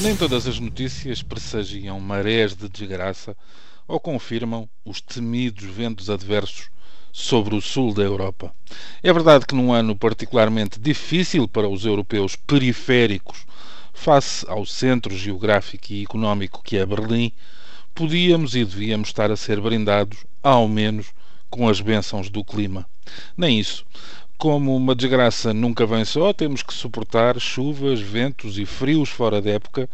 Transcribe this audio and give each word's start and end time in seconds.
Nem 0.00 0.14
todas 0.14 0.46
as 0.46 0.60
notícias 0.60 1.22
pressagiam 1.22 1.98
marés 1.98 2.54
de 2.54 2.68
desgraça 2.68 3.36
ou 3.86 3.98
confirmam 3.98 4.68
os 4.84 5.00
temidos 5.00 5.64
ventos 5.64 6.08
adversos 6.08 6.70
sobre 7.12 7.56
o 7.56 7.60
sul 7.60 7.92
da 7.92 8.02
Europa. 8.02 8.54
É 9.02 9.12
verdade 9.12 9.44
que 9.44 9.56
num 9.56 9.72
ano 9.72 9.96
particularmente 9.96 10.78
difícil 10.78 11.48
para 11.48 11.68
os 11.68 11.84
europeus 11.84 12.36
periféricos, 12.36 13.44
face 13.92 14.46
ao 14.48 14.64
centro 14.64 15.16
geográfico 15.16 15.92
e 15.92 16.04
económico 16.04 16.62
que 16.62 16.76
é 16.76 16.86
Berlim, 16.86 17.32
podíamos 17.92 18.54
e 18.54 18.64
devíamos 18.64 19.08
estar 19.08 19.32
a 19.32 19.36
ser 19.36 19.60
brindados, 19.60 20.18
ao 20.40 20.68
menos, 20.68 21.08
com 21.50 21.68
as 21.68 21.80
bênçãos 21.80 22.30
do 22.30 22.44
clima. 22.44 22.88
Nem 23.36 23.58
isso. 23.58 23.84
Como 24.38 24.76
uma 24.76 24.94
desgraça 24.94 25.52
nunca 25.52 25.84
vem 25.84 26.04
só, 26.04 26.32
temos 26.32 26.62
que 26.62 26.72
suportar 26.72 27.40
chuvas, 27.40 27.98
ventos 27.98 28.56
e 28.56 28.64
frios 28.64 29.08
fora 29.08 29.42
da 29.42 29.50
época 29.50 29.90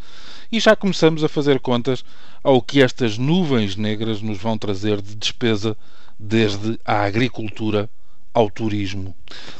e 0.51 0.59
já 0.59 0.75
começamos 0.75 1.23
a 1.23 1.27
fazer 1.27 1.59
contas 1.59 2.05
ao 2.43 2.61
que 2.61 2.79
estas 2.79 3.17
nuvens 3.17 3.75
negras 3.75 4.21
nos 4.21 4.37
vão 4.37 4.55
trazer 4.55 5.01
de 5.01 5.15
despesa 5.15 5.75
desde 6.19 6.79
a 6.85 7.01
agricultura 7.01 7.89
ao 8.31 8.47
turismo. 8.51 9.15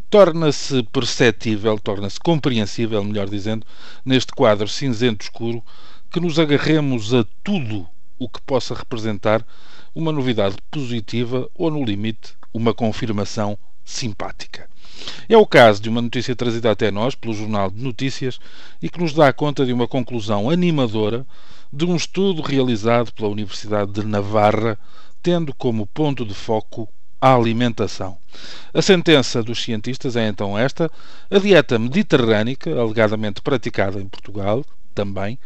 Torna-se 0.07 0.83
perceptível, 0.83 1.79
torna-se 1.79 2.19
compreensível, 2.19 3.03
melhor 3.03 3.27
dizendo, 3.27 3.65
neste 4.05 4.33
quadro 4.33 4.67
cinzento 4.67 5.23
escuro, 5.23 5.63
que 6.11 6.19
nos 6.19 6.37
agarremos 6.37 7.11
a 7.11 7.25
tudo 7.43 7.87
o 8.19 8.29
que 8.29 8.39
possa 8.41 8.75
representar 8.75 9.43
uma 9.95 10.11
novidade 10.11 10.57
positiva 10.69 11.49
ou, 11.55 11.71
no 11.71 11.83
limite, 11.83 12.33
uma 12.53 12.71
confirmação 12.71 13.57
simpática. 13.83 14.74
É 15.27 15.35
o 15.35 15.45
caso 15.45 15.81
de 15.81 15.89
uma 15.89 16.01
notícia 16.01 16.35
trazida 16.35 16.71
até 16.71 16.91
nós 16.91 17.15
pelo 17.15 17.33
Jornal 17.33 17.71
de 17.71 17.83
Notícias 17.83 18.39
e 18.81 18.89
que 18.89 18.99
nos 18.99 19.13
dá 19.13 19.31
conta 19.33 19.65
de 19.65 19.73
uma 19.73 19.87
conclusão 19.87 20.49
animadora 20.49 21.25
de 21.73 21.83
um 21.85 21.95
estudo 21.95 22.41
realizado 22.41 23.11
pela 23.11 23.29
Universidade 23.29 23.91
de 23.91 24.05
Navarra, 24.05 24.77
tendo 25.21 25.53
como 25.53 25.87
ponto 25.87 26.25
de 26.25 26.33
foco 26.33 26.87
a 27.19 27.33
alimentação. 27.33 28.17
A 28.73 28.81
sentença 28.81 29.41
dos 29.41 29.63
cientistas 29.63 30.15
é 30.15 30.27
então 30.27 30.57
esta: 30.57 30.91
a 31.29 31.39
dieta 31.39 31.79
mediterrânica, 31.79 32.69
alegadamente 32.79 33.41
praticada 33.41 33.99
em 33.99 34.07
Portugal, 34.07 34.63
também, 34.95 35.37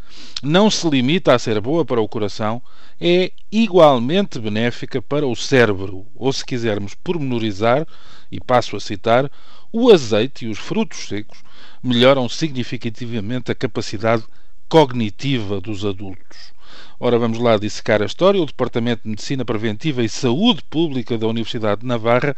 não 0.43 0.69
se 0.69 0.87
limita 0.87 1.33
a 1.33 1.39
ser 1.39 1.59
boa 1.59 1.83
para 1.83 1.99
o 1.99 2.07
coração, 2.07 2.61
é 3.01 3.31
igualmente 3.51 4.39
benéfica 4.39 5.01
para 5.01 5.25
o 5.25 5.35
cérebro, 5.35 6.05
ou 6.15 6.31
se 6.31 6.45
quisermos 6.45 6.93
pormenorizar, 6.93 7.85
e 8.31 8.39
passo 8.39 8.77
a 8.77 8.79
citar, 8.79 9.29
o 9.73 9.91
azeite 9.91 10.45
e 10.45 10.49
os 10.49 10.59
frutos 10.59 11.07
secos 11.07 11.43
melhoram 11.81 12.29
significativamente 12.29 13.51
a 13.51 13.55
capacidade 13.55 14.23
cognitiva 14.69 15.59
dos 15.59 15.83
adultos. 15.83 16.53
Ora, 16.99 17.17
vamos 17.17 17.39
lá 17.39 17.57
dissecar 17.57 18.01
a 18.01 18.05
história. 18.05 18.41
O 18.41 18.45
Departamento 18.45 19.03
de 19.03 19.09
Medicina 19.09 19.45
Preventiva 19.45 20.03
e 20.03 20.09
Saúde 20.09 20.61
Pública 20.69 21.17
da 21.17 21.27
Universidade 21.27 21.81
de 21.81 21.87
Navarra 21.87 22.35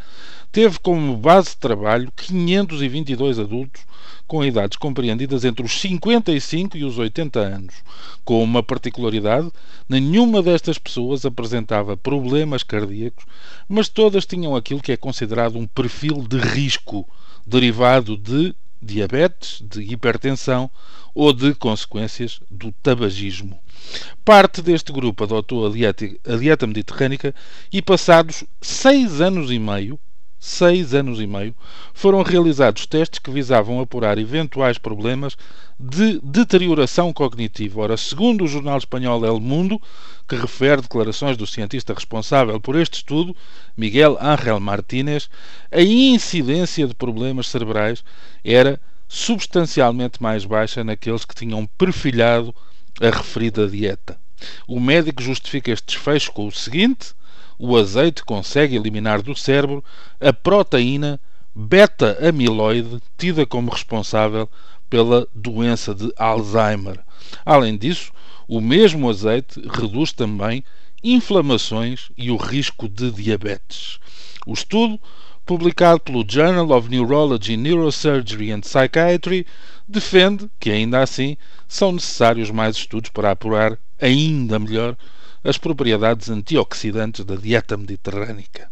teve 0.52 0.78
como 0.80 1.18
base 1.18 1.50
de 1.50 1.58
trabalho 1.58 2.12
522 2.16 3.40
adultos 3.40 3.82
com 4.28 4.46
idades 4.46 4.78
compreendidas 4.78 5.44
entre 5.44 5.66
os 5.66 5.74
55 5.82 6.78
e 6.78 6.86
os 6.86 6.98
80 6.98 7.40
anos. 7.40 7.76
Com 8.24 8.42
uma 8.42 8.64
particularidade, 8.64 9.52
nenhuma 9.90 10.42
destas 10.42 10.78
pessoas 10.78 11.26
apresentava 11.26 11.98
problemas 11.98 12.64
cardíacos, 12.64 13.26
mas 13.68 13.90
todas 13.90 14.26
tinham 14.26 14.56
aquilo 14.56 14.82
que 14.82 14.94
é 14.94 14.98
considerado 14.98 15.58
um 15.58 15.68
perfil 15.68 16.26
de 16.28 16.38
risco 16.38 17.06
derivado 17.46 18.16
de 18.16 18.56
diabetes, 18.82 19.62
de 19.70 19.82
hipertensão 19.82 20.72
ou 21.14 21.34
de 21.34 21.54
consequências 21.54 22.40
do 22.50 22.72
tabagismo. 22.72 23.60
Parte 24.24 24.62
deste 24.62 24.92
grupo 24.92 25.24
adotou 25.24 25.68
a 25.68 25.72
dieta, 25.72 26.06
a 26.28 26.36
dieta 26.36 26.68
mediterrânica 26.68 27.34
e, 27.72 27.82
passados 27.82 28.44
seis 28.62 29.20
anos 29.20 29.52
e 29.52 29.58
meio, 29.58 30.00
seis 30.40 30.94
anos 30.94 31.20
e 31.20 31.28
meio, 31.28 31.56
foram 31.94 32.24
realizados 32.24 32.86
testes 32.86 33.20
que 33.20 33.30
visavam 33.30 33.80
apurar 33.80 34.18
eventuais 34.18 34.78
problemas 34.78 35.38
de 35.80 36.20
deterioração 36.24 37.12
cognitiva. 37.14 37.82
Ora, 37.82 37.98
segundo 37.98 38.44
o 38.44 38.48
jornal 38.48 38.78
espanhol 38.78 39.26
El 39.26 39.40
Mundo, 39.40 39.82
que 40.28 40.36
refere 40.36 40.82
declarações 40.82 41.36
do 41.36 41.46
cientista 41.46 41.94
responsável 41.94 42.60
por 42.60 42.76
este 42.76 42.96
estudo, 42.96 43.36
Miguel 43.76 44.18
Ángel 44.20 44.60
Martínez, 44.60 45.30
a 45.72 45.82
incidência 45.82 46.88
de 46.88 46.96
problemas 46.96 47.48
cerebrais 47.48 48.04
era 48.44 48.80
substancialmente 49.08 50.22
mais 50.24 50.46
baixa 50.46 50.84
naqueles 50.84 51.26
que 51.26 51.36
tinham 51.36 51.68
perfilhado 51.78 52.56
a 53.02 53.10
referida 53.10 53.68
dieta. 53.68 54.20
O 54.68 54.80
médico 54.80 55.22
justifica 55.22 55.72
este 55.72 55.88
desfecho 55.88 56.32
com 56.32 56.48
o 56.48 56.52
seguinte: 56.52 57.14
o 57.58 57.76
azeite 57.76 58.24
consegue 58.24 58.76
eliminar 58.76 59.22
do 59.22 59.36
cérebro 59.36 59.84
a 60.20 60.32
proteína 60.32 61.20
beta-amiloide, 61.54 63.02
tida 63.18 63.46
como 63.46 63.72
responsável 63.72 64.50
pela 64.90 65.28
doença 65.34 65.94
de 65.94 66.12
Alzheimer. 66.18 67.00
Além 67.46 67.78
disso, 67.78 68.12
o 68.48 68.62
mesmo 68.62 69.10
azeite 69.10 69.62
reduz 69.70 70.12
também 70.12 70.64
inflamações 71.04 72.12
e 72.18 72.30
o 72.30 72.38
risco 72.38 72.88
de 72.88 73.12
diabetes. 73.12 74.00
O 74.46 74.54
estudo 74.54 75.00
publicado 75.46 76.00
pelo 76.00 76.26
Journal 76.28 76.72
of 76.72 76.90
Neurology, 76.90 77.58
Neurosurgery 77.58 78.52
and 78.52 78.62
Psychiatry, 78.62 79.46
defende 79.88 80.50
que, 80.60 80.72
ainda 80.72 81.02
assim, 81.02 81.36
são 81.68 81.92
necessários 81.92 82.50
mais 82.50 82.76
estudos 82.76 83.10
para 83.10 83.32
apurar 83.32 83.78
ainda 84.00 84.58
melhor 84.60 84.96
as 85.44 85.58
propriedades 85.58 86.30
antioxidantes 86.30 87.26
da 87.26 87.36
dieta 87.36 87.76
mediterrânica. 87.76 88.70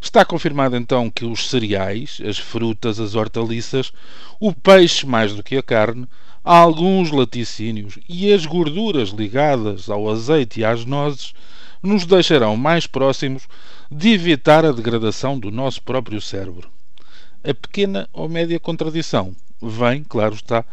Está 0.00 0.24
confirmado 0.24 0.76
então 0.76 1.10
que 1.10 1.24
os 1.24 1.50
cereais, 1.50 2.18
as 2.26 2.38
frutas, 2.38 2.98
as 2.98 3.14
hortaliças, 3.14 3.92
o 4.40 4.52
peixe 4.52 5.04
mais 5.04 5.34
do 5.34 5.42
que 5.42 5.56
a 5.56 5.62
carne, 5.62 6.08
alguns 6.42 7.10
laticínios 7.10 7.98
e 8.08 8.32
as 8.32 8.46
gorduras 8.46 9.10
ligadas 9.10 9.90
ao 9.90 10.08
azeite 10.08 10.60
e 10.60 10.64
às 10.64 10.84
nozes 10.84 11.34
nos 11.82 12.06
deixarão 12.06 12.56
mais 12.56 12.86
próximos 12.86 13.46
de 13.90 14.10
evitar 14.12 14.64
a 14.64 14.72
degradação 14.72 15.38
do 15.38 15.50
nosso 15.50 15.82
próprio 15.82 16.20
cérebro. 16.20 16.68
A 17.44 17.54
pequena 17.54 18.08
ou 18.12 18.28
média 18.28 18.58
contradição 18.58 19.34
vem, 19.62 20.02
claro 20.02 20.34
está, 20.34 20.64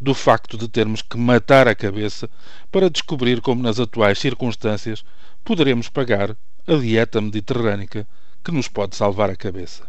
do 0.00 0.14
facto 0.14 0.58
de 0.58 0.68
termos 0.68 1.00
que 1.00 1.16
matar 1.16 1.68
a 1.68 1.74
cabeça 1.74 2.28
para 2.70 2.90
descobrir 2.90 3.40
como, 3.40 3.62
nas 3.62 3.78
atuais 3.78 4.18
circunstâncias, 4.18 5.04
poderemos 5.44 5.88
pagar 5.88 6.36
a 6.66 6.74
dieta 6.74 7.20
mediterrânica 7.20 8.06
que 8.44 8.50
nos 8.50 8.66
pode 8.66 8.96
salvar 8.96 9.30
a 9.30 9.36
cabeça. 9.36 9.84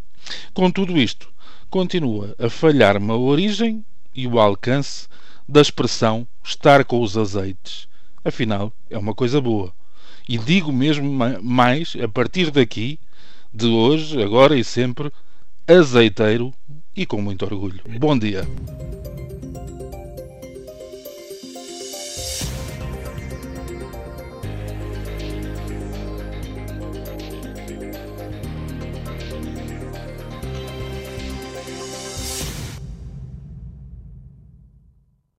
Com 0.54 0.70
tudo 0.70 0.98
isto, 0.98 1.30
continua 1.70 2.36
a 2.38 2.50
falhar-me 2.50 3.12
a 3.12 3.16
origem 3.16 3.84
e 4.14 4.28
o 4.28 4.40
alcance 4.40 5.08
da 5.50 5.62
expressão 5.62 6.28
estar 6.44 6.86
com 6.86 7.02
os 7.02 7.18
azeites. 7.18 7.88
Afinal, 8.24 8.72
é 8.90 8.98
uma 8.98 9.16
coisa 9.16 9.42
boa. 9.42 9.74
E 10.28 10.38
digo 10.38 10.72
mesmo 10.72 11.12
mais, 11.42 11.96
a 12.02 12.08
partir 12.08 12.50
daqui, 12.52 13.00
de 13.54 13.68
hoje, 13.68 14.22
agora 14.22 14.58
e 14.58 14.64
sempre, 14.64 15.12
azeiteiro 15.68 16.54
e 16.96 17.06
com 17.06 17.22
muito 17.22 17.46
orgulho. 17.46 17.82
Bom 18.00 18.18
dia. 18.18 18.48